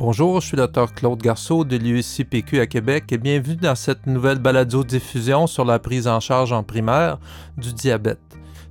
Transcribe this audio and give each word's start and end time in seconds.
Bonjour, 0.00 0.40
je 0.40 0.46
suis 0.46 0.56
le 0.56 0.66
Dr 0.66 0.94
Claude 0.94 1.20
Garceau 1.20 1.62
de 1.62 1.76
l'UICPQ 1.76 2.60
à 2.60 2.66
Québec 2.66 3.12
et 3.12 3.18
bienvenue 3.18 3.56
dans 3.56 3.74
cette 3.74 4.06
nouvelle 4.06 4.38
balado-diffusion 4.38 5.46
sur 5.46 5.66
la 5.66 5.78
prise 5.78 6.08
en 6.08 6.20
charge 6.20 6.54
en 6.54 6.62
primaire 6.62 7.18
du 7.58 7.74
diabète. 7.74 8.18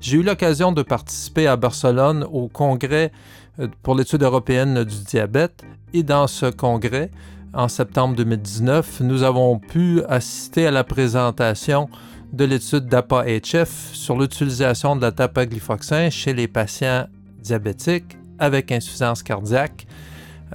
J'ai 0.02 0.18
eu 0.18 0.23
l'occasion 0.23 0.71
de 0.71 0.81
participer 0.81 1.46
à 1.46 1.55
Barcelone 1.55 2.26
au 2.31 2.47
congrès 2.47 3.12
euh, 3.60 3.68
pour 3.84 3.94
l'étude 3.94 4.23
européenne 4.23 4.84
du 4.84 5.04
diabète 5.04 5.64
et 5.93 6.02
dans 6.02 6.25
ce 6.25 6.47
congrès, 6.47 7.11
en 7.54 7.68
septembre 7.68 8.16
2019, 8.16 9.02
nous 9.02 9.21
avons 9.21 9.59
pu 9.59 10.02
assister 10.09 10.66
à 10.66 10.71
la 10.71 10.84
présentation 10.84 11.89
de 12.34 12.43
l'étude 12.43 12.88
DAPA-HF 12.88 13.93
sur 13.93 14.18
l'utilisation 14.18 14.96
de 14.96 15.02
la 15.04 15.11
dapaglifloxin 15.11 16.09
chez 16.09 16.34
les 16.34 16.48
patients 16.48 17.05
diabétiques 17.38 18.18
avec 18.39 18.71
insuffisance 18.71 19.21
cardiaque 19.21 19.86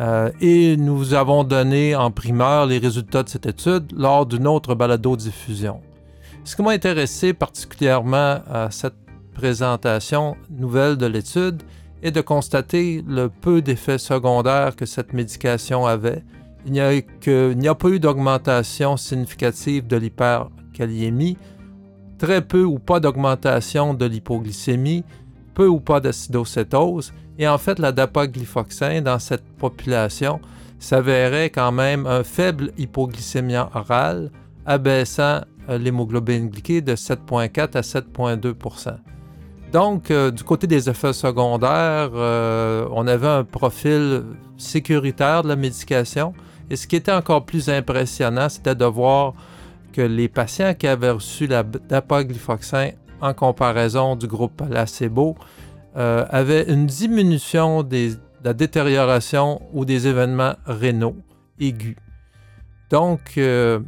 euh, 0.01 0.31
et 0.41 0.77
nous 0.77 1.15
avons 1.15 1.45
donné 1.45 1.95
en 1.95 2.11
primeur 2.11 2.67
les 2.67 2.79
résultats 2.79 3.23
de 3.23 3.29
cette 3.29 3.47
étude 3.47 3.93
lors 3.97 4.27
d'une 4.27 4.47
autre 4.47 4.75
balado-diffusion. 4.75 5.81
Ce 6.45 6.57
qui 6.57 6.63
m'a 6.63 6.73
intéressé 6.73 7.33
particulièrement 7.33 8.41
à 8.51 8.69
cette 8.71 8.97
présentation 9.35 10.37
nouvelle 10.51 10.97
de 10.97 11.07
l'étude 11.07 11.63
est 12.03 12.11
de 12.11 12.21
constater 12.21 13.03
le 13.07 13.29
peu 13.29 13.63
d'effets 13.63 13.99
secondaires 13.99 14.77
que 14.77 14.85
cette 14.85 15.13
médication 15.13 15.87
avait. 15.87 16.23
Il 16.67 16.73
n'y 16.73 16.81
a, 16.81 16.91
a, 16.91 17.75
pas 17.75 17.89
eu 17.89 18.01
d'augmentation 18.01 18.97
significative 18.97 19.87
de 19.87 19.97
l'hyperkaliémie, 19.97 21.37
très 22.19 22.43
peu 22.43 22.63
ou 22.65 22.79
pas 22.79 23.01
d'augmentation 23.01 23.95
de 23.95 24.05
l'hypoglycémie, 24.05 25.05
peu 25.55 25.67
ou 25.67 25.81
pas 25.81 26.01
d'acidocétose, 26.01 27.13
et 27.39 27.49
en 27.49 27.59
fait, 27.59 27.79
la 27.79 27.93
dapaglifloxin 27.93 29.03
dans 29.03 29.19
cette 29.19 29.45
population 29.59 30.41
s'avérait 30.79 31.51
quand 31.51 31.73
même 31.73 32.07
un 32.07 32.23
faible 32.23 32.71
hypoglycémie 32.77 33.57
orale, 33.57 34.31
abaissant 34.67 35.41
euh, 35.69 35.79
l'hémoglobine 35.79 36.49
glyquée 36.49 36.81
de 36.81 36.95
7,4 36.95 37.77
à 37.77 37.81
7,2% 37.81 38.97
Donc, 39.73 40.11
euh, 40.11 40.31
du 40.31 40.45
côté 40.45 40.67
des 40.67 40.89
effets 40.91 41.13
secondaires, 41.13 42.11
euh, 42.15 42.87
on 42.93 43.07
avait 43.07 43.29
un 43.29 43.45
profil 43.45 44.25
sécuritaire 44.57 45.43
de 45.43 45.49
la 45.49 45.57
médication. 45.57 46.35
Et 46.71 46.77
ce 46.77 46.87
qui 46.87 46.97
était 46.97 47.13
encore 47.13 47.45
plus 47.45 47.69
impressionnant, 47.69 48.49
c'était 48.49 48.75
de 48.75 48.85
voir 48.85 49.35
que 49.93 50.03
les 50.03 50.29
patients 50.29 50.75
qui 50.75 50.87
avaient 50.87 51.11
reçu 51.11 51.47
la 51.47 51.63
dapaglifloxin 51.63 52.91
en 53.21 53.35
comparaison 53.35 54.17
du 54.17 54.27
groupe 54.27 54.63
placebo 54.69 55.37
euh, 55.97 56.27
avait 56.29 56.65
une 56.65 56.87
diminution 56.87 57.85
de 57.85 58.17
la 58.43 58.53
détérioration 58.53 59.63
ou 59.73 59.85
des 59.85 60.09
événements 60.09 60.55
rénaux 60.67 61.15
aigus. 61.61 61.97
Donc, 62.91 63.21
euh, 63.39 63.79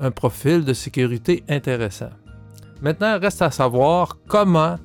un 0.00 0.10
profil 0.10 0.64
de 0.64 0.72
sécurité 0.72 1.44
intéressant. 1.48 2.10
Maintenant, 2.80 3.16
reste 3.20 3.42
à 3.42 3.52
savoir 3.52 4.18
comment 4.26 4.76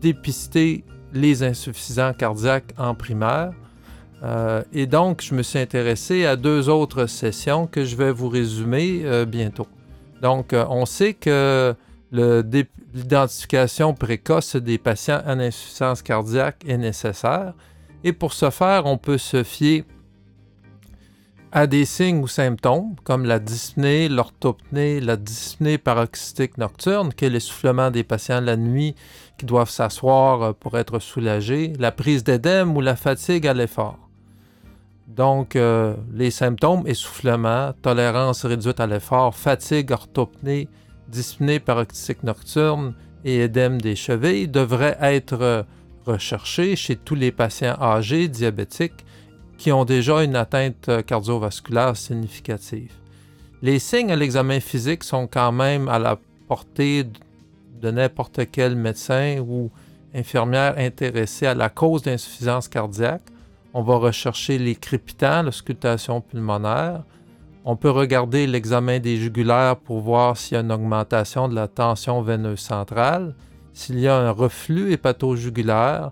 dépister 0.00 0.82
les 1.12 1.42
insuffisants 1.42 2.14
cardiaques 2.14 2.72
en 2.78 2.94
primaire. 2.94 3.52
Euh, 4.22 4.62
et 4.72 4.86
donc, 4.86 5.20
je 5.22 5.34
me 5.34 5.42
suis 5.42 5.58
intéressé 5.58 6.24
à 6.24 6.36
deux 6.36 6.70
autres 6.70 7.04
sessions 7.04 7.66
que 7.66 7.84
je 7.84 7.96
vais 7.96 8.12
vous 8.12 8.30
résumer 8.30 9.26
bientôt. 9.26 9.68
Donc, 10.22 10.54
on 10.54 10.86
sait 10.86 11.12
que 11.12 11.74
l'identification 12.12 13.94
précoce 13.94 14.56
des 14.56 14.78
patients 14.78 15.22
en 15.26 15.40
insuffisance 15.40 16.02
cardiaque 16.02 16.64
est 16.66 16.78
nécessaire. 16.78 17.54
Et 18.04 18.12
pour 18.12 18.32
ce 18.32 18.50
faire, 18.50 18.86
on 18.86 18.98
peut 18.98 19.18
se 19.18 19.42
fier 19.42 19.84
à 21.54 21.68
des 21.68 21.84
signes 21.84 22.18
ou 22.18 22.26
symptômes 22.26 22.96
comme 23.04 23.24
la 23.24 23.38
dyspnée, 23.38 24.08
l'orthopnée, 24.08 25.00
la 25.00 25.16
dyspnée 25.16 25.78
paroxystique 25.78 26.58
nocturne, 26.58 27.14
qui 27.14 27.26
est 27.26 27.30
l'essoufflement 27.30 27.92
des 27.92 28.02
patients 28.02 28.40
la 28.40 28.56
nuit 28.56 28.96
qui 29.38 29.46
doivent 29.46 29.70
s'asseoir 29.70 30.42
euh, 30.42 30.52
pour 30.52 30.76
être 30.76 30.98
soulagés, 30.98 31.72
la 31.78 31.92
prise 31.92 32.24
d'édème 32.24 32.76
ou 32.76 32.80
la 32.80 32.96
fatigue 32.96 33.46
à 33.46 33.54
l'effort. 33.54 33.98
Donc, 35.06 35.54
euh, 35.54 35.94
les 36.12 36.32
symptômes, 36.32 36.82
essoufflement, 36.86 37.72
tolérance 37.82 38.44
réduite 38.44 38.80
à 38.80 38.86
l'effort, 38.88 39.36
fatigue, 39.36 39.92
orthopnée, 39.92 40.68
dyspnée 41.08 41.60
paroxystique 41.60 42.22
nocturne 42.22 42.94
et 43.24 43.40
édème 43.40 43.80
des 43.80 43.96
chevilles 43.96 44.48
devraient 44.48 44.98
être 45.00 45.66
recherchés 46.06 46.76
chez 46.76 46.96
tous 46.96 47.14
les 47.14 47.32
patients 47.32 47.76
âgés 47.80 48.28
diabétiques 48.28 49.04
qui 49.56 49.72
ont 49.72 49.84
déjà 49.84 50.22
une 50.22 50.36
atteinte 50.36 50.90
cardiovasculaire 51.06 51.96
significative. 51.96 52.92
Les 53.62 53.78
signes 53.78 54.12
à 54.12 54.16
l'examen 54.16 54.60
physique 54.60 55.04
sont 55.04 55.26
quand 55.26 55.52
même 55.52 55.88
à 55.88 55.98
la 55.98 56.18
portée 56.48 57.04
de 57.80 57.90
n'importe 57.90 58.50
quel 58.50 58.76
médecin 58.76 59.38
ou 59.38 59.70
infirmière 60.14 60.74
intéressé 60.76 61.46
à 61.46 61.54
la 61.54 61.70
cause 61.70 62.02
d'insuffisance 62.02 62.68
cardiaque. 62.68 63.22
On 63.72 63.82
va 63.82 63.96
rechercher 63.96 64.58
les 64.58 64.74
crépitants, 64.74 65.42
l'auscultation 65.42 66.20
pulmonaire, 66.20 67.04
on 67.64 67.76
peut 67.76 67.90
regarder 67.90 68.46
l'examen 68.46 68.98
des 68.98 69.16
jugulaires 69.16 69.76
pour 69.76 70.00
voir 70.00 70.36
s'il 70.36 70.54
y 70.54 70.58
a 70.58 70.60
une 70.60 70.72
augmentation 70.72 71.48
de 71.48 71.54
la 71.54 71.66
tension 71.66 72.20
veineuse 72.20 72.60
centrale, 72.60 73.34
s'il 73.72 73.98
y 73.98 74.06
a 74.06 74.16
un 74.16 74.30
reflux 74.30 74.92
hépatojugulaire, 74.92 76.10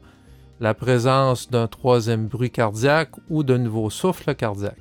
la 0.60 0.74
présence 0.74 1.50
d'un 1.50 1.66
troisième 1.66 2.26
bruit 2.26 2.50
cardiaque 2.50 3.12
ou 3.28 3.42
d'un 3.42 3.58
nouveau 3.58 3.90
souffle 3.90 4.34
cardiaque. 4.34 4.78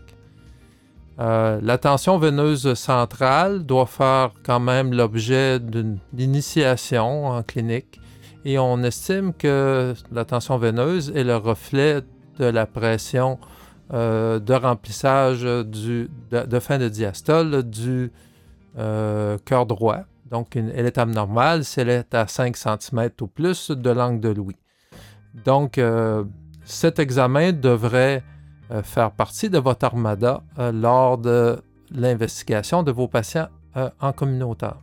Euh, 1.19 1.59
la 1.61 1.77
tension 1.77 2.17
veineuse 2.17 2.73
centrale 2.75 3.65
doit 3.65 3.85
faire 3.85 4.31
quand 4.43 4.61
même 4.61 4.93
l'objet 4.93 5.59
d'une 5.59 5.99
initiation 6.17 7.27
en 7.27 7.43
clinique 7.43 7.99
et 8.45 8.57
on 8.57 8.81
estime 8.81 9.33
que 9.33 9.93
la 10.11 10.23
tension 10.23 10.57
veineuse 10.57 11.11
est 11.15 11.23
le 11.23 11.35
reflet 11.35 12.01
de 12.39 12.45
la 12.45 12.65
pression 12.65 13.39
euh, 13.93 14.39
de 14.39 14.53
remplissage 14.53 15.43
du, 15.43 16.09
de, 16.31 16.59
fin 16.59 16.77
de 16.77 16.87
diastole 16.87 17.63
du 17.63 18.11
euh, 18.77 19.37
cœur 19.43 19.65
droit. 19.65 19.99
Donc, 20.29 20.55
elle 20.55 20.85
est 20.85 20.97
abnormale 20.97 21.65
si 21.65 21.81
elle 21.81 21.89
est 21.89 22.13
à 22.15 22.25
5 22.25 22.55
cm 22.55 23.09
ou 23.19 23.27
plus 23.27 23.69
de 23.69 23.89
l'angle 23.89 24.21
de 24.21 24.29
Louis. 24.29 24.55
Donc, 25.43 25.77
euh, 25.77 26.23
cet 26.63 26.99
examen 26.99 27.51
devrait 27.51 28.23
faire 28.83 29.11
partie 29.11 29.49
de 29.49 29.57
votre 29.57 29.83
armada 29.85 30.41
lors 30.57 31.17
de 31.17 31.61
l'investigation 31.93 32.83
de 32.83 32.93
vos 32.93 33.09
patients 33.09 33.49
en 33.99 34.13
communautaire. 34.13 34.77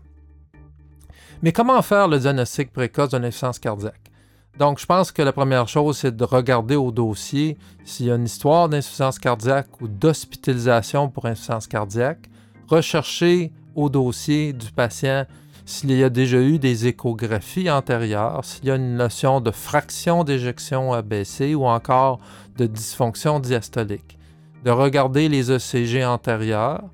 Mais 1.42 1.52
comment 1.52 1.80
faire 1.80 2.08
le 2.08 2.18
diagnostic 2.18 2.70
précoce 2.70 3.08
de 3.08 3.16
l'insuffisance 3.16 3.58
cardiaque? 3.58 4.10
Donc, 4.56 4.80
je 4.80 4.86
pense 4.86 5.12
que 5.12 5.22
la 5.22 5.32
première 5.32 5.68
chose, 5.68 5.98
c'est 5.98 6.16
de 6.16 6.24
regarder 6.24 6.76
au 6.76 6.90
dossier 6.90 7.58
s'il 7.84 8.06
y 8.06 8.10
a 8.10 8.16
une 8.16 8.24
histoire 8.24 8.68
d'insuffisance 8.68 9.18
cardiaque 9.18 9.80
ou 9.80 9.88
d'hospitalisation 9.88 11.08
pour 11.08 11.26
insuffisance 11.26 11.66
cardiaque. 11.66 12.28
Rechercher 12.66 13.52
au 13.74 13.88
dossier 13.88 14.52
du 14.52 14.70
patient 14.72 15.26
s'il 15.64 15.92
y 15.92 16.02
a 16.02 16.08
déjà 16.08 16.38
eu 16.38 16.58
des 16.58 16.86
échographies 16.86 17.70
antérieures, 17.70 18.44
s'il 18.44 18.64
y 18.64 18.70
a 18.70 18.76
une 18.76 18.96
notion 18.96 19.40
de 19.40 19.50
fraction 19.50 20.24
d'éjection 20.24 20.92
abaissée 20.92 21.54
ou 21.54 21.66
encore 21.66 22.20
de 22.56 22.66
dysfonction 22.66 23.38
diastolique. 23.38 24.18
De 24.64 24.70
regarder 24.70 25.28
les 25.28 25.52
ECG 25.52 26.04
antérieurs, 26.04 26.84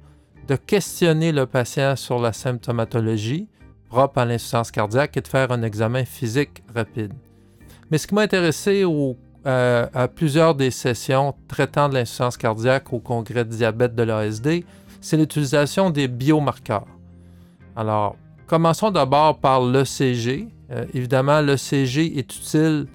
de 0.48 0.56
questionner 0.56 1.32
le 1.32 1.46
patient 1.46 1.96
sur 1.96 2.18
la 2.18 2.32
symptomatologie 2.32 3.48
propre 3.88 4.18
à 4.18 4.24
l'insuffisance 4.24 4.70
cardiaque 4.72 5.16
et 5.16 5.20
de 5.20 5.28
faire 5.28 5.52
un 5.52 5.62
examen 5.62 6.04
physique 6.04 6.62
rapide. 6.74 7.14
Mais 7.90 7.98
ce 7.98 8.06
qui 8.06 8.14
m'a 8.14 8.22
intéressé 8.22 8.84
euh, 8.84 9.86
à 9.92 10.08
plusieurs 10.08 10.54
des 10.54 10.70
sessions 10.70 11.34
traitant 11.48 11.88
de 11.88 11.94
l'insuffisance 11.94 12.36
cardiaque 12.36 12.92
au 12.92 12.98
congrès 12.98 13.44
de 13.44 13.50
diabète 13.50 13.94
de 13.94 14.02
l'ASD, 14.02 14.64
c'est 15.00 15.16
l'utilisation 15.16 15.90
des 15.90 16.08
biomarqueurs. 16.08 16.86
Alors, 17.76 18.16
commençons 18.46 18.90
d'abord 18.90 19.38
par 19.38 19.62
l'ECG. 19.62 20.48
Euh, 20.70 20.86
évidemment, 20.94 21.40
l'ECG 21.40 22.18
est 22.18 22.36
utile 22.36 22.86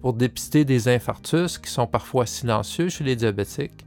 pour 0.00 0.12
dépister 0.14 0.64
des 0.64 0.88
infarctus 0.88 1.58
qui 1.58 1.70
sont 1.70 1.86
parfois 1.86 2.26
silencieux 2.26 2.88
chez 2.88 3.04
les 3.04 3.14
diabétiques, 3.14 3.86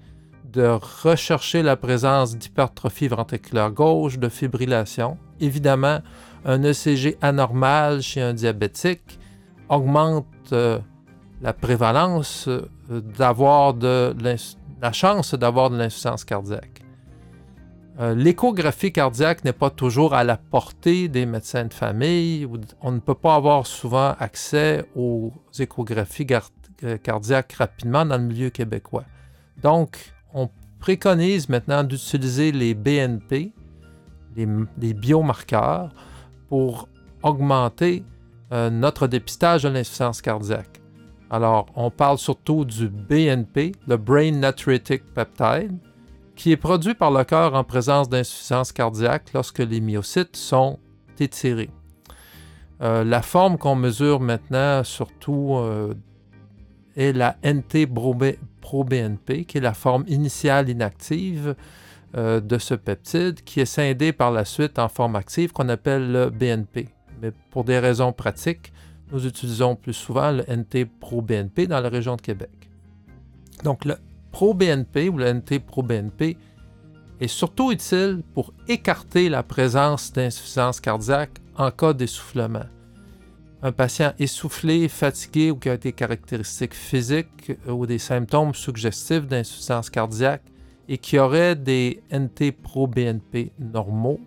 de 0.53 0.79
rechercher 1.03 1.61
la 1.61 1.75
présence 1.75 2.37
d'hypertrophie 2.37 3.09
ventriculaire 3.09 3.71
gauche, 3.71 4.17
de 4.17 4.29
fibrillation. 4.29 5.17
Évidemment, 5.41 5.99
un 6.45 6.63
ECG 6.63 7.17
anormal 7.21 8.01
chez 8.01 8.21
un 8.21 8.33
diabétique 8.33 9.19
augmente 9.69 10.25
euh, 10.51 10.79
la 11.41 11.53
prévalence 11.53 12.47
euh, 12.47 12.69
d'avoir 13.17 13.73
de 13.73 14.15
la 14.81 14.91
chance 14.91 15.33
d'avoir 15.33 15.69
de 15.69 15.77
l'insuffisance 15.77 16.23
cardiaque. 16.23 16.81
Euh, 17.99 18.13
l'échographie 18.13 18.91
cardiaque 18.91 19.45
n'est 19.45 19.53
pas 19.53 19.69
toujours 19.69 20.13
à 20.13 20.23
la 20.23 20.35
portée 20.35 21.07
des 21.07 21.25
médecins 21.25 21.65
de 21.65 21.73
famille. 21.73 22.47
On 22.81 22.91
ne 22.91 22.99
peut 22.99 23.15
pas 23.15 23.35
avoir 23.35 23.65
souvent 23.65 24.15
accès 24.19 24.85
aux 24.95 25.31
échographies 25.57 26.27
cardiaques 27.03 27.53
rapidement 27.53 28.05
dans 28.05 28.17
le 28.17 28.23
milieu 28.23 28.49
québécois. 28.49 29.05
Donc, 29.61 30.13
on 30.33 30.49
préconise 30.79 31.47
maintenant 31.47 31.83
d'utiliser 31.83 32.51
les 32.51 32.73
BNP, 32.73 33.53
les, 34.35 34.93
biomarqueurs, 34.93 35.89
pour 36.49 36.89
augmenter 37.23 38.03
euh, 38.51 38.69
notre 38.69 39.07
dépistage 39.07 39.63
de 39.63 39.69
l'insuffisance 39.69 40.21
cardiaque. 40.21 40.81
Alors, 41.31 41.65
on 41.75 41.89
parle 41.89 42.19
surtout 42.19 42.63
du 42.63 42.89
BNP, 42.89 43.71
le 43.87 43.97
Brain 43.97 44.33
Natriuretic 44.33 45.03
Peptide, 45.15 45.79
qui 46.35 46.51
est 46.51 46.57
produit 46.57 46.93
par 46.93 47.09
le 47.09 47.23
cœur 47.23 47.55
en 47.55 47.63
présence 47.63 48.07
d'insuffisance 48.07 48.71
cardiaque 48.71 49.33
lorsque 49.33 49.57
les 49.59 49.81
myocytes 49.81 50.35
sont 50.35 50.77
étirés. 51.19 51.71
Euh, 52.81 53.03
la 53.03 53.23
forme 53.23 53.57
qu'on 53.57 53.75
mesure 53.75 54.19
maintenant 54.19 54.83
surtout 54.83 55.55
euh, 55.55 55.95
est 56.95 57.13
la 57.13 57.37
NT-proBNP, 57.43 59.45
qui 59.45 59.57
est 59.57 59.61
la 59.61 59.73
forme 59.73 60.03
initiale 60.07 60.69
inactive 60.69 61.55
de 62.13 62.57
ce 62.59 62.75
peptide, 62.75 63.43
qui 63.43 63.59
est 63.59 63.65
scindé 63.65 64.13
par 64.13 64.31
la 64.31 64.45
suite 64.45 64.79
en 64.79 64.87
forme 64.87 65.17
active 65.17 65.51
qu'on 65.51 65.67
appelle 65.67 66.13
le 66.13 66.29
BNP. 66.29 66.94
Mais 67.21 67.31
pour 67.49 67.63
des 67.63 67.79
raisons 67.79 68.13
pratiques, 68.13 68.71
nous 69.11 69.25
utilisons 69.25 69.75
plus 69.75 69.93
souvent 69.93 70.31
le 70.31 70.43
NT-proBNP 70.43 71.67
dans 71.67 71.79
la 71.79 71.89
région 71.89 72.15
de 72.15 72.21
Québec. 72.21 72.69
Donc 73.63 73.85
le 73.85 73.95
ProBNP 74.31 75.09
ou 75.09 75.17
le 75.17 75.31
NT-proBNP 75.31 76.37
est 77.21 77.27
surtout 77.27 77.71
utile 77.71 78.21
pour 78.33 78.53
écarter 78.67 79.29
la 79.29 79.43
présence 79.43 80.11
d'insuffisance 80.11 80.81
cardiaque 80.81 81.39
en 81.55 81.71
cas 81.71 81.93
d'essoufflement. 81.93 82.65
Un 83.61 83.71
patient 83.71 84.13
essoufflé, 84.19 84.89
fatigué 84.89 85.51
ou 85.51 85.55
qui 85.55 85.69
a 85.69 85.77
des 85.77 85.93
caractéristiques 85.93 86.73
physiques 86.73 87.53
ou 87.67 87.85
des 87.85 87.97
symptômes 87.97 88.53
suggestifs 88.53 89.25
d'insuffisance 89.25 89.89
cardiaque 89.89 90.43
et 90.87 90.97
qui 90.97 91.17
aurait 91.17 91.55
des 91.55 92.03
NT-proBNP 92.11 93.53
normaux 93.59 94.19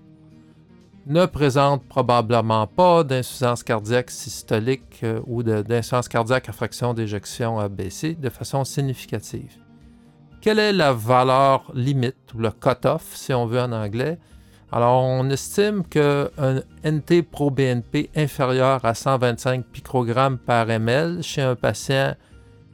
ne 1.08 1.24
présente 1.24 1.88
probablement 1.88 2.66
pas 2.66 3.02
d'insuffisance 3.02 3.62
cardiaque 3.62 4.10
systolique 4.10 5.00
euh, 5.02 5.20
ou 5.26 5.42
d'insuffisance 5.42 6.06
cardiaque 6.06 6.50
à 6.50 6.52
fraction 6.52 6.92
d'éjection 6.92 7.58
abaissée 7.58 8.14
de 8.14 8.28
façon 8.28 8.62
significative. 8.64 9.56
Quelle 10.42 10.58
est 10.58 10.74
la 10.74 10.92
valeur 10.92 11.72
limite 11.74 12.34
ou 12.34 12.38
le 12.40 12.50
cut-off, 12.50 13.06
si 13.14 13.32
on 13.32 13.46
veut 13.46 13.60
en 13.60 13.72
anglais? 13.72 14.18
Alors, 14.70 15.02
on 15.02 15.30
estime 15.30 15.82
qu'un 15.82 16.28
NT-proBNP 16.84 18.10
inférieur 18.14 18.84
à 18.84 18.92
125 18.92 19.64
picogrammes 19.64 20.36
par 20.36 20.68
ml 20.68 21.22
chez 21.22 21.40
un 21.40 21.56
patient 21.56 22.14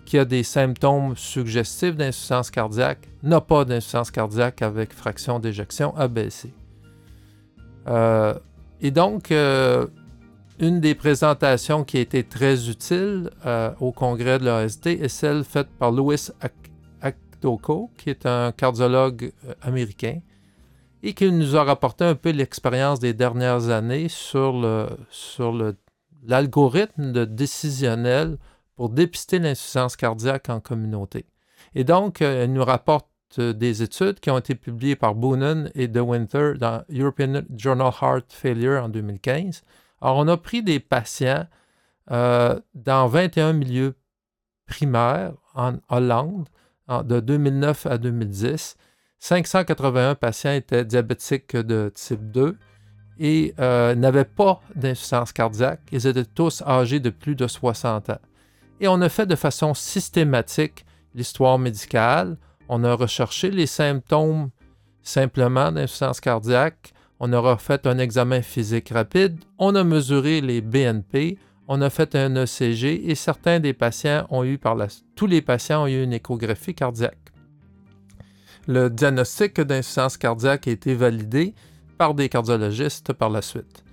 qui 0.04 0.18
a 0.18 0.24
des 0.24 0.42
symptômes 0.42 1.16
suggestifs 1.16 1.94
d'insuffisance 1.94 2.50
cardiaque 2.50 3.08
n'a 3.22 3.40
pas 3.40 3.64
d'insuffisance 3.64 4.10
cardiaque 4.10 4.60
avec 4.60 4.92
fraction 4.92 5.38
d'éjection 5.38 5.96
abaissée. 5.96 6.52
Euh, 7.86 8.34
et 8.80 8.90
donc, 8.90 9.30
euh, 9.30 9.86
une 10.58 10.80
des 10.80 10.94
présentations 10.94 11.84
qui 11.84 11.98
a 11.98 12.00
été 12.00 12.24
très 12.24 12.68
utile 12.68 13.30
euh, 13.46 13.70
au 13.80 13.92
congrès 13.92 14.38
de 14.38 14.44
l'ASD 14.44 14.86
est 14.86 15.08
celle 15.08 15.44
faite 15.44 15.68
par 15.78 15.90
Louis 15.90 16.28
Akdoko, 17.00 17.90
qui 17.96 18.10
est 18.10 18.26
un 18.26 18.52
cardiologue 18.52 19.32
américain 19.62 20.20
et 21.02 21.12
qui 21.12 21.30
nous 21.30 21.56
a 21.56 21.64
rapporté 21.64 22.04
un 22.04 22.14
peu 22.14 22.30
l'expérience 22.30 22.98
des 22.98 23.12
dernières 23.12 23.68
années 23.68 24.08
sur, 24.08 24.58
le, 24.58 24.88
sur 25.10 25.54
l'algorithme 26.26 27.12
de 27.12 27.26
décisionnel 27.26 28.38
pour 28.74 28.88
dépister 28.88 29.38
l'insuffisance 29.38 29.96
cardiaque 29.96 30.48
en 30.48 30.60
communauté. 30.60 31.26
Et 31.74 31.84
donc, 31.84 32.20
il 32.20 32.50
nous 32.52 32.64
rapporte 32.64 33.06
des 33.40 33.82
études 33.82 34.20
qui 34.20 34.30
ont 34.30 34.38
été 34.38 34.54
publiées 34.54 34.96
par 34.96 35.14
Boonen 35.14 35.70
et 35.74 35.88
De 35.88 36.00
Winter 36.00 36.52
dans 36.58 36.84
European 36.90 37.42
Journal 37.56 37.92
Heart 38.00 38.32
Failure 38.32 38.84
en 38.84 38.88
2015. 38.88 39.62
Alors, 40.00 40.18
on 40.18 40.28
a 40.28 40.36
pris 40.36 40.62
des 40.62 40.80
patients 40.80 41.46
euh, 42.10 42.58
dans 42.74 43.06
21 43.06 43.54
milieux 43.54 43.94
primaires 44.66 45.32
en 45.54 45.76
Hollande 45.88 46.48
de 46.88 47.20
2009 47.20 47.86
à 47.86 47.98
2010. 47.98 48.76
581 49.18 50.14
patients 50.16 50.52
étaient 50.52 50.84
diabétiques 50.84 51.56
de 51.56 51.90
type 51.94 52.30
2 52.30 52.58
et 53.18 53.54
euh, 53.58 53.94
n'avaient 53.94 54.24
pas 54.24 54.60
d'insuffisance 54.74 55.32
cardiaque. 55.32 55.80
Ils 55.92 56.06
étaient 56.06 56.24
tous 56.24 56.62
âgés 56.62 57.00
de 57.00 57.10
plus 57.10 57.34
de 57.34 57.46
60 57.46 58.10
ans. 58.10 58.18
Et 58.80 58.88
on 58.88 59.00
a 59.00 59.08
fait 59.08 59.26
de 59.26 59.36
façon 59.36 59.72
systématique 59.72 60.84
l'histoire 61.14 61.58
médicale. 61.58 62.36
On 62.68 62.84
a 62.84 62.94
recherché 62.94 63.50
les 63.50 63.66
symptômes 63.66 64.50
simplement 65.02 65.70
d'insuffisance 65.70 66.20
cardiaque. 66.20 66.92
On 67.20 67.32
aura 67.32 67.58
fait 67.58 67.86
un 67.86 67.98
examen 67.98 68.42
physique 68.42 68.90
rapide. 68.90 69.38
On 69.58 69.74
a 69.74 69.84
mesuré 69.84 70.40
les 70.40 70.60
BNP. 70.60 71.38
On 71.68 71.80
a 71.80 71.90
fait 71.90 72.14
un 72.14 72.34
ECG 72.36 73.10
et 73.10 73.14
certains 73.14 73.60
des 73.60 73.72
patients 73.72 74.26
ont 74.30 74.44
eu 74.44 74.58
par 74.58 74.76
tous 75.14 75.26
les 75.26 75.40
patients 75.40 75.84
ont 75.84 75.86
eu 75.86 76.02
une 76.02 76.12
échographie 76.12 76.74
cardiaque. 76.74 77.18
Le 78.66 78.88
diagnostic 78.88 79.60
d'insuffisance 79.60 80.16
cardiaque 80.16 80.68
a 80.68 80.70
été 80.70 80.94
validé 80.94 81.54
par 81.96 82.14
des 82.14 82.28
cardiologistes 82.28 83.12
par 83.12 83.30
la 83.30 83.42
suite. 83.42 83.84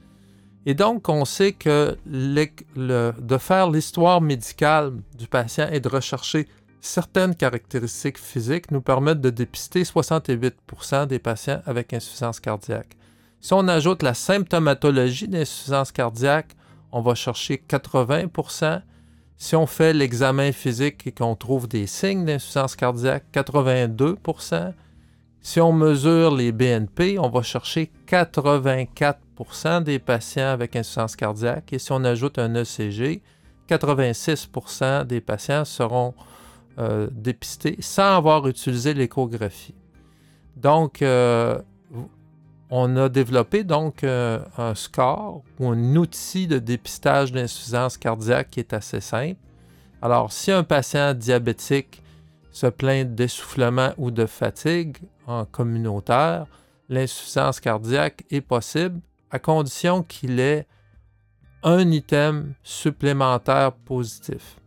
Et 0.65 0.73
donc, 0.73 1.09
on 1.09 1.25
sait 1.25 1.53
que 1.53 1.97
de 2.05 3.37
faire 3.37 3.69
l'histoire 3.69 4.21
médicale 4.21 4.93
du 5.17 5.27
patient 5.27 5.67
et 5.71 5.79
de 5.79 5.89
rechercher 5.89 6.47
certaines 6.81 7.35
caractéristiques 7.35 8.17
physiques 8.17 8.71
nous 8.71 8.81
permettent 8.81 9.21
de 9.21 9.29
dépister 9.29 9.83
68% 9.83 11.07
des 11.07 11.19
patients 11.19 11.61
avec 11.65 11.93
insuffisance 11.93 12.39
cardiaque. 12.39 12.97
Si 13.39 13.53
on 13.53 13.67
ajoute 13.67 14.03
la 14.03 14.13
symptomatologie 14.13 15.27
d'insuffisance 15.27 15.91
cardiaque, 15.91 16.55
on 16.91 17.01
va 17.01 17.15
chercher 17.15 17.63
80% 17.69 18.81
Si 19.37 19.55
on 19.55 19.65
fait 19.65 19.93
l'examen 19.93 20.51
physique 20.51 21.07
et 21.07 21.11
qu'on 21.11 21.35
trouve 21.35 21.67
des 21.67 21.87
signes 21.87 22.25
d'insuffisance 22.25 22.75
cardiaque, 22.75 23.25
82% 23.33 24.73
Si 25.41 25.59
on 25.59 25.73
mesure 25.73 26.35
les 26.35 26.51
BNP, 26.51 27.17
on 27.17 27.29
va 27.29 27.41
chercher 27.41 27.91
84% 28.07 29.83
des 29.83 29.99
patients 29.99 30.49
avec 30.49 30.75
insuffisance 30.75 31.15
cardiaque. 31.15 31.73
Et 31.73 31.79
si 31.79 31.91
on 31.91 32.03
ajoute 32.03 32.37
un 32.37 32.53
ECG, 32.53 33.21
86% 33.69 35.05
des 35.05 35.21
patients 35.21 35.65
seront 35.65 36.13
euh, 36.79 37.07
dépisté 37.11 37.77
sans 37.79 38.17
avoir 38.17 38.47
utilisé 38.47 38.93
l'échographie. 38.93 39.75
Donc, 40.55 41.01
euh, 41.01 41.59
on 42.69 42.95
a 42.95 43.09
développé 43.09 43.65
donc 43.65 44.03
euh, 44.03 44.39
un 44.57 44.73
score 44.75 45.43
ou 45.59 45.67
un 45.67 45.95
outil 45.95 46.47
de 46.47 46.59
dépistage 46.59 47.33
d'insuffisance 47.33 47.97
cardiaque 47.97 48.49
qui 48.51 48.61
est 48.61 48.73
assez 48.73 49.01
simple. 49.01 49.39
Alors, 50.01 50.31
si 50.31 50.51
un 50.51 50.63
patient 50.63 51.13
diabétique 51.13 52.01
se 52.51 52.67
plaint 52.67 53.13
d'essoufflement 53.13 53.91
ou 53.97 54.09
de 54.09 54.25
fatigue 54.25 54.97
en 55.27 55.45
communautaire, 55.45 56.45
l'insuffisance 56.87 57.59
cardiaque 57.59 58.23
est 58.31 58.41
possible 58.41 59.01
à 59.29 59.39
condition 59.39 60.03
qu'il 60.03 60.39
ait 60.39 60.65
un 61.63 61.91
item 61.91 62.53
supplémentaire 62.63 63.73
positif. 63.73 64.60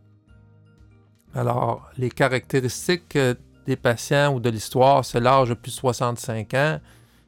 Alors, 1.35 1.91
les 1.97 2.09
caractéristiques 2.09 3.17
euh, 3.17 3.35
des 3.65 3.75
patients 3.75 4.33
ou 4.33 4.39
de 4.39 4.49
l'histoire, 4.49 5.03
c'est 5.03 5.19
l'âge 5.19 5.49
de 5.49 5.53
plus 5.53 5.71
de 5.71 5.75
65 5.75 6.53
ans, 6.53 6.79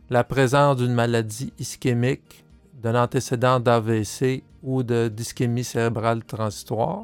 la 0.09 0.23
présence 0.23 0.77
d'une 0.77 0.93
maladie 0.93 1.51
ischémique, 1.59 2.45
d'un 2.81 2.95
antécédent 3.03 3.59
d'AVC 3.59 4.43
ou 4.63 4.81
de 4.81 5.09
d'ischémie 5.09 5.65
cérébrale 5.65 6.23
transitoire, 6.23 7.03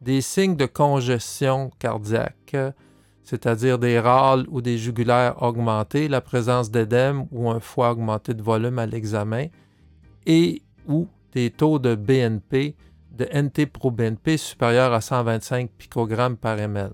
des 0.00 0.20
signes 0.20 0.56
de 0.56 0.66
congestion 0.66 1.70
cardiaque, 1.78 2.56
c'est-à-dire 3.22 3.78
des 3.78 4.00
râles 4.00 4.46
ou 4.50 4.60
des 4.60 4.78
jugulaires 4.78 5.40
augmentés, 5.40 6.08
la 6.08 6.20
présence 6.20 6.72
d'édème 6.72 7.26
ou 7.30 7.50
un 7.50 7.60
foie 7.60 7.92
augmenté 7.92 8.34
de 8.34 8.42
volume 8.42 8.80
à 8.80 8.86
l'examen, 8.86 9.46
et 10.26 10.62
ou 10.88 11.06
des 11.34 11.50
taux 11.50 11.78
de 11.78 11.94
BNP 11.94 12.74
de 13.20 13.28
NT-proBNP 13.32 14.38
supérieur 14.38 14.94
à 14.94 15.02
125 15.02 15.70
picogrammes 15.76 16.38
par 16.38 16.58
ml. 16.58 16.90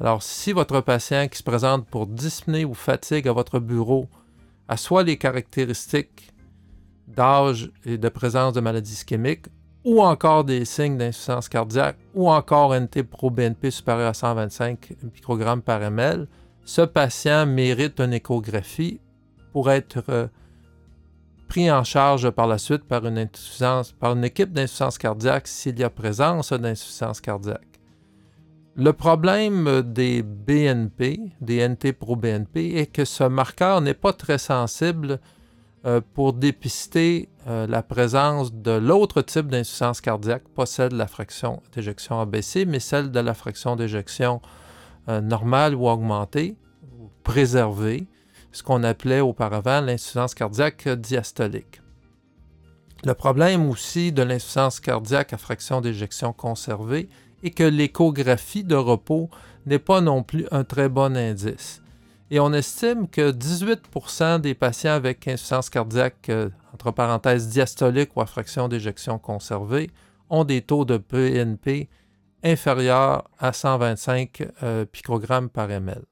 Alors, 0.00 0.22
si 0.22 0.52
votre 0.52 0.80
patient 0.80 1.28
qui 1.28 1.38
se 1.38 1.44
présente 1.44 1.86
pour 1.86 2.08
dyspnée 2.08 2.64
ou 2.64 2.74
fatigue 2.74 3.28
à 3.28 3.32
votre 3.32 3.60
bureau 3.60 4.08
a 4.66 4.76
soit 4.76 5.04
les 5.04 5.16
caractéristiques 5.16 6.32
d'âge 7.06 7.70
et 7.84 7.98
de 7.98 8.08
présence 8.08 8.54
de 8.54 8.60
maladie 8.60 8.94
ischémique, 8.94 9.46
ou 9.84 10.02
encore 10.02 10.42
des 10.42 10.64
signes 10.64 10.96
d'insuffisance 10.96 11.48
cardiaque, 11.48 11.98
ou 12.14 12.30
encore 12.30 12.74
NT-proBNP 12.74 13.70
supérieur 13.70 14.08
à 14.08 14.14
125 14.14 14.96
picogrammes 15.12 15.62
par 15.62 15.80
ml, 15.82 16.26
ce 16.64 16.80
patient 16.80 17.46
mérite 17.46 18.00
une 18.00 18.14
échographie 18.14 19.00
pour 19.52 19.70
être 19.70 20.02
euh, 20.08 20.26
pris 21.48 21.70
en 21.70 21.84
charge 21.84 22.30
par 22.30 22.46
la 22.46 22.58
suite 22.58 22.84
par 22.84 23.04
une, 23.06 23.18
équipe 24.24 24.52
d'insuffisance 24.52 24.98
cardiaque 24.98 25.46
s'il 25.46 25.78
y 25.78 25.84
a 25.84 25.90
présence 25.90 26.52
d'insuffisance 26.52 27.20
cardiaque. 27.20 27.80
Le 28.76 28.92
problème 28.92 29.82
des 29.82 30.22
BNP, 30.22 31.20
des 31.40 31.68
NT-proBNP, 31.68 32.76
est 32.76 32.86
que 32.86 33.04
ce 33.04 33.24
marqueur 33.24 33.80
n'est 33.80 33.94
pas 33.94 34.12
très 34.12 34.38
sensible 34.38 35.20
euh, 35.86 36.00
pour 36.14 36.32
dépister 36.32 37.28
euh, 37.46 37.66
la 37.68 37.82
présence 37.82 38.52
de 38.52 38.72
l'autre 38.72 39.22
type 39.22 39.46
d'insuffisance 39.46 40.00
cardiaque, 40.00 40.48
pas 40.48 40.66
celle 40.66 40.88
de 40.88 40.96
la 40.96 41.06
fraction 41.06 41.62
d'éjection 41.72 42.20
ABC, 42.20 42.64
mais 42.64 42.80
celle 42.80 43.10
de 43.12 43.20
la 43.20 43.34
fraction 43.34 43.76
d'éjection 43.76 44.40
euh, 45.08 45.20
normale 45.20 45.74
ou 45.74 45.86
augmentée, 45.86 46.56
ou 46.98 47.10
préservée, 47.22 48.08
ce 48.54 48.62
qu'on 48.62 48.84
appelait 48.84 49.20
auparavant 49.20 49.80
l'insuffisance 49.80 50.34
cardiaque 50.34 50.88
diastolique. 50.88 51.82
Le 53.04 53.12
problème 53.12 53.68
aussi 53.68 54.12
de 54.12 54.22
l'insuffisance 54.22 54.80
cardiaque 54.80 55.32
à 55.32 55.38
fraction 55.38 55.80
d'éjection 55.80 56.32
conservée 56.32 57.08
est 57.42 57.50
que 57.50 57.64
l'échographie 57.64 58.64
de 58.64 58.76
repos 58.76 59.28
n'est 59.66 59.80
pas 59.80 60.00
non 60.00 60.22
plus 60.22 60.46
un 60.52 60.62
très 60.62 60.88
bon 60.88 61.16
indice. 61.16 61.82
Et 62.30 62.38
on 62.40 62.52
estime 62.52 63.08
que 63.08 63.32
18% 63.32 64.40
des 64.40 64.54
patients 64.54 64.92
avec 64.92 65.26
insuffisance 65.26 65.68
cardiaque, 65.68 66.28
euh, 66.28 66.48
entre 66.72 66.92
parenthèses, 66.92 67.48
diastolique 67.48 68.16
ou 68.16 68.22
à 68.22 68.26
fraction 68.26 68.68
d'éjection 68.68 69.18
conservée, 69.18 69.90
ont 70.30 70.44
des 70.44 70.62
taux 70.62 70.84
de 70.84 70.96
PNP 70.96 71.88
inférieurs 72.44 73.28
à 73.38 73.52
125 73.52 74.48
euh, 74.62 74.84
picogrammes 74.84 75.50
par 75.50 75.70
ml. 75.70 76.04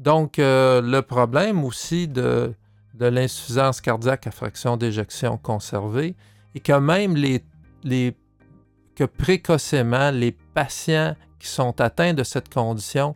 Donc, 0.00 0.38
euh, 0.38 0.80
le 0.80 1.02
problème 1.02 1.62
aussi 1.62 2.08
de, 2.08 2.54
l'insuffisance 2.98 3.82
cardiaque 3.82 4.26
à 4.26 4.30
fraction 4.30 4.78
d'éjection 4.78 5.36
conservée 5.36 6.16
est 6.54 6.60
que 6.60 6.72
même 6.72 7.14
que 7.84 9.04
précocement, 9.04 10.10
les 10.10 10.32
patients 10.32 11.14
qui 11.38 11.48
sont 11.48 11.78
atteints 11.82 12.14
de 12.14 12.22
cette 12.22 12.52
condition 12.52 13.14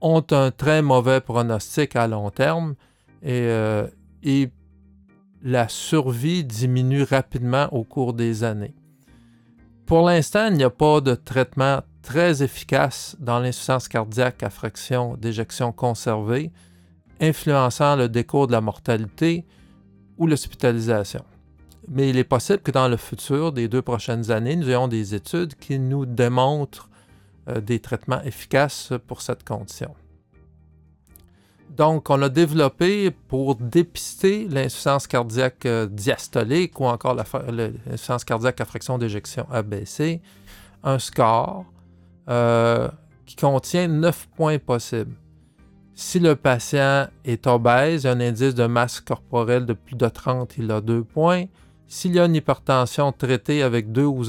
ont 0.00 0.24
un 0.32 0.50
très 0.50 0.82
mauvais 0.82 1.20
pronostic 1.20 1.94
à 1.94 2.08
long 2.08 2.30
terme 2.30 2.74
euh, 3.24 3.86
et, 4.24 4.50
la 5.46 5.68
survie 5.68 6.42
diminue 6.42 7.02
rapidement 7.02 7.68
au 7.70 7.84
cours 7.84 8.14
des 8.14 8.44
années. 8.44 8.74
Pour 9.84 10.06
l'instant, 10.06 10.46
il 10.46 10.54
n'y 10.54 10.64
a 10.64 10.70
pas 10.70 11.02
de 11.02 11.14
traitement 11.14 11.82
très 12.04 12.42
efficace 12.42 13.16
dans 13.18 13.40
l'insuffisance 13.40 13.88
cardiaque 13.88 14.42
à 14.42 14.50
fraction 14.50 15.16
d'éjection 15.16 15.72
conservée, 15.72 16.52
influençant 17.20 17.96
le 17.96 18.08
décours 18.08 18.46
de 18.46 18.52
la 18.52 18.60
mortalité 18.60 19.44
ou 20.18 20.26
l'hospitalisation. 20.26 21.24
Mais 21.88 22.10
il 22.10 22.18
est 22.18 22.24
possible 22.24 22.60
que 22.60 22.70
dans 22.70 22.88
le 22.88 22.96
futur 22.96 23.52
des 23.52 23.68
deux 23.68 23.82
prochaines 23.82 24.30
années, 24.30 24.54
nous 24.56 24.68
ayons 24.68 24.86
des 24.86 25.14
études 25.14 25.54
qui 25.54 25.78
nous 25.78 26.06
démontrent 26.06 26.88
euh, 27.48 27.60
des 27.60 27.80
traitements 27.80 28.22
efficaces 28.22 28.92
pour 29.06 29.22
cette 29.22 29.42
condition. 29.42 29.94
Donc, 31.70 32.08
on 32.08 32.22
a 32.22 32.28
développé 32.28 33.10
pour 33.10 33.56
dépister 33.56 34.46
l'insuffisance 34.48 35.06
cardiaque 35.06 35.66
euh, 35.66 35.86
diastolique 35.86 36.78
ou 36.78 36.84
encore 36.84 37.14
l'insuffisance 37.14 38.24
cardiaque 38.24 38.60
à 38.60 38.64
fraction 38.64 38.96
d'éjection 38.98 39.46
ABC, 39.50 40.20
un 40.84 40.98
score 40.98 41.64
euh, 42.28 42.88
qui 43.26 43.36
contient 43.36 43.88
9 43.88 44.28
points 44.36 44.58
possibles. 44.58 45.14
Si 45.94 46.18
le 46.18 46.34
patient 46.34 47.06
est 47.24 47.46
obèse, 47.46 48.04
un 48.06 48.20
indice 48.20 48.54
de 48.54 48.66
masse 48.66 49.00
corporelle 49.00 49.64
de 49.64 49.74
plus 49.74 49.94
de 49.94 50.08
30, 50.08 50.58
il 50.58 50.70
a 50.72 50.80
2 50.80 51.04
points. 51.04 51.44
S'il 51.86 52.14
y 52.14 52.18
a 52.18 52.24
une 52.24 52.34
hypertension 52.34 53.12
traitée 53.12 53.62
avec 53.62 53.92
deux 53.92 54.04
ou, 54.04 54.24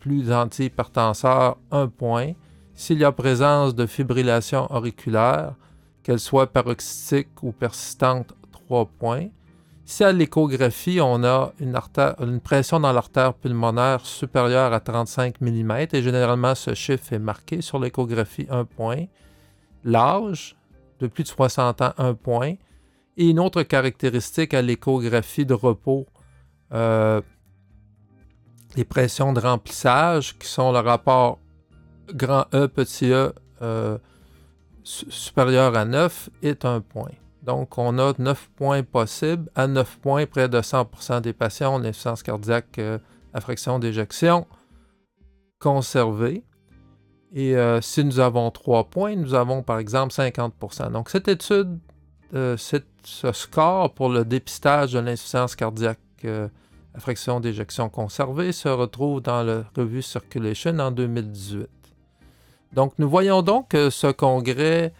plus 0.00 0.32
antihypertenseurs, 0.32 1.58
1 1.70 1.88
point. 1.88 2.32
S'il 2.74 2.98
y 2.98 3.04
a 3.04 3.12
présence 3.12 3.74
de 3.74 3.86
fibrillation 3.86 4.66
auriculaire, 4.72 5.54
qu'elle 6.02 6.18
soit 6.18 6.48
paroxystique 6.48 7.42
ou 7.42 7.52
persistante, 7.52 8.34
3 8.50 8.86
points. 8.98 9.28
Si 9.88 10.02
à 10.02 10.10
l'échographie, 10.10 11.00
on 11.00 11.22
a 11.22 11.52
une, 11.60 12.40
pression 12.40 12.80
dans 12.80 12.92
l'artère 12.92 13.34
pulmonaire 13.34 14.04
supérieure 14.04 14.72
à 14.72 14.80
35 14.80 15.40
mm, 15.40 15.70
et 15.92 16.02
généralement 16.02 16.56
ce 16.56 16.74
chiffre 16.74 17.12
est 17.12 17.20
marqué 17.20 17.62
sur 17.62 17.78
l'échographie 17.78 18.48
1 18.50 18.64
point. 18.64 19.04
L'âge, 19.84 20.56
de 20.98 21.06
plus 21.06 21.22
de 21.22 21.28
60 21.28 21.82
ans, 21.82 21.92
1 21.98 22.14
point. 22.14 22.54
Et 23.16 23.30
une 23.30 23.38
autre 23.38 23.62
caractéristique 23.62 24.54
à 24.54 24.60
l'échographie 24.60 25.46
de 25.46 25.54
repos, 25.54 26.06
euh, 26.74 27.20
les 28.74 28.84
pressions 28.84 29.32
de 29.32 29.38
remplissage, 29.38 30.36
qui 30.36 30.48
sont 30.48 30.72
le 30.72 30.80
rapport 30.80 31.38
grand 32.12 32.46
E, 32.52 32.66
petit 32.66 33.12
e 33.12 33.32
euh, 33.62 33.98
supérieur 34.82 35.76
à 35.76 35.84
9, 35.84 36.28
est 36.42 36.64
un 36.64 36.80
point. 36.80 37.12
Donc, 37.46 37.78
on 37.78 37.98
a 37.98 38.12
9 38.18 38.50
points 38.56 38.82
possibles. 38.82 39.48
À 39.54 39.66
9 39.66 39.98
points, 39.98 40.26
près 40.26 40.48
de 40.48 40.60
100% 40.60 41.20
des 41.20 41.32
patients 41.32 41.76
ont 41.76 41.82
une 41.82 41.92
cardiaque 42.22 42.78
euh, 42.78 42.98
à 43.32 43.40
fraction 43.40 43.78
d'éjection 43.78 44.46
conservée. 45.58 46.44
Et 47.32 47.54
si 47.82 48.04
nous 48.04 48.18
avons 48.18 48.50
3 48.50 48.84
points, 48.84 49.14
nous 49.14 49.34
avons 49.34 49.62
par 49.62 49.78
exemple 49.78 50.12
50%. 50.12 50.90
Donc, 50.90 51.10
cette 51.10 51.28
étude, 51.28 51.78
ce 52.32 53.32
score 53.32 53.92
pour 53.92 54.08
le 54.08 54.24
dépistage 54.24 54.92
de 54.92 55.00
l'insuffisance 55.00 55.54
cardiaque 55.54 55.98
la 56.96 57.00
fraction 57.00 57.40
d'éjection 57.40 57.90
conservée 57.90 58.52
se 58.52 58.70
retrouve 58.70 59.20
dans 59.20 59.42
la 59.42 59.64
revue 59.76 60.00
Circulation 60.00 60.78
en 60.78 60.90
2018. 60.90 61.68
Donc, 62.72 62.94
nous 62.98 63.06
voyons 63.06 63.42
donc 63.42 63.68
que 63.68 63.90
ce 63.90 64.06
congrès 64.06 64.94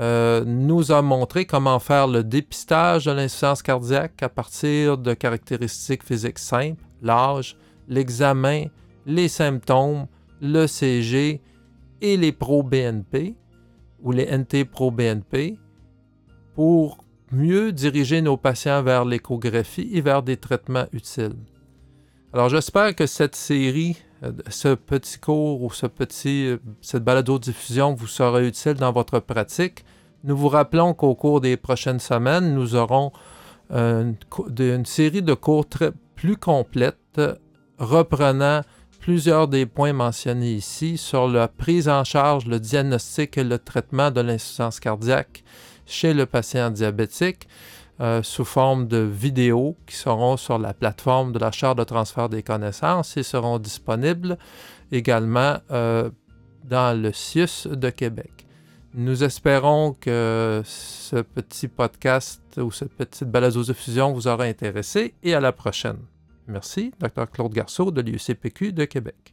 euh, 0.00 0.44
nous 0.46 0.90
a 0.90 1.02
montré 1.02 1.44
comment 1.44 1.78
faire 1.78 2.06
le 2.06 2.24
dépistage 2.24 3.04
de 3.04 3.12
l'insuffisance 3.12 3.62
cardiaque 3.62 4.22
à 4.22 4.28
partir 4.28 4.96
de 4.96 5.12
caractéristiques 5.12 6.02
physiques 6.02 6.38
simples, 6.38 6.82
l'âge, 7.02 7.56
l'examen, 7.88 8.64
les 9.04 9.28
symptômes, 9.28 10.06
le 10.40 10.66
CG 10.66 11.40
et 12.00 12.16
les 12.16 12.32
pro-BNP 12.32 13.36
ou 14.02 14.12
les 14.12 14.26
NT-pro-BNP 14.26 15.58
pour 16.54 17.04
mieux 17.30 17.72
diriger 17.72 18.22
nos 18.22 18.36
patients 18.36 18.82
vers 18.82 19.04
l'échographie 19.04 19.90
et 19.92 20.00
vers 20.00 20.22
des 20.22 20.36
traitements 20.36 20.86
utiles. 20.92 21.36
Alors 22.32 22.48
j'espère 22.48 22.94
que 22.94 23.06
cette 23.06 23.36
série, 23.36 23.98
ce 24.48 24.74
petit 24.74 25.18
cours 25.18 25.62
ou 25.62 25.70
ce 25.70 25.86
petit, 25.86 26.46
euh, 26.46 26.58
cette 26.80 27.04
balado-diffusion 27.04 27.94
vous 27.94 28.06
sera 28.06 28.42
utile 28.42 28.74
dans 28.74 28.92
votre 28.92 29.18
pratique. 29.18 29.84
Nous 30.24 30.36
vous 30.36 30.48
rappelons 30.48 30.94
qu'au 30.94 31.14
cours 31.14 31.40
des 31.40 31.56
prochaines 31.56 31.98
semaines, 31.98 32.54
nous 32.54 32.76
aurons 32.76 33.12
euh, 33.72 34.12
une, 34.58 34.86
série 34.86 35.22
de 35.22 35.34
cours 35.34 35.68
très, 35.68 35.90
plus 36.14 36.36
complète 36.36 37.20
reprenant 37.78 38.60
plusieurs 39.00 39.48
des 39.48 39.66
points 39.66 39.92
mentionnés 39.92 40.52
ici 40.52 40.96
sur 40.96 41.26
la 41.26 41.48
prise 41.48 41.88
en 41.88 42.04
charge, 42.04 42.46
le 42.46 42.60
diagnostic 42.60 43.36
et 43.36 43.44
le 43.44 43.58
traitement 43.58 44.12
de 44.12 44.20
l'insuffisance 44.20 44.78
cardiaque 44.78 45.42
chez 45.86 46.14
le 46.14 46.26
patient 46.26 46.70
diabétique 46.70 47.48
euh, 48.02 48.22
sous 48.24 48.44
forme 48.44 48.88
de 48.88 48.98
vidéos 48.98 49.76
qui 49.86 49.94
seront 49.94 50.36
sur 50.36 50.58
la 50.58 50.74
plateforme 50.74 51.32
de 51.32 51.38
la 51.38 51.52
Charte 51.52 51.78
de 51.78 51.84
transfert 51.84 52.28
des 52.28 52.42
connaissances 52.42 53.16
et 53.16 53.22
seront 53.22 53.60
disponibles 53.60 54.38
également 54.90 55.58
euh, 55.70 56.10
dans 56.64 57.00
le 57.00 57.12
CIUS 57.12 57.68
de 57.68 57.90
Québec. 57.90 58.46
Nous 58.94 59.22
espérons 59.22 59.92
que 59.92 60.62
ce 60.64 61.16
petit 61.22 61.68
podcast 61.68 62.42
ou 62.58 62.72
cette 62.72 62.92
petite 62.92 63.28
balado-diffusion 63.28 64.12
vous 64.12 64.26
aura 64.26 64.44
intéressé 64.44 65.14
et 65.22 65.34
à 65.34 65.40
la 65.40 65.52
prochaine. 65.52 65.98
Merci, 66.48 66.92
Dr. 66.98 67.30
Claude 67.30 67.52
Garceau 67.52 67.92
de 67.92 68.02
l'UCPQ 68.02 68.72
de 68.72 68.84
Québec. 68.84 69.31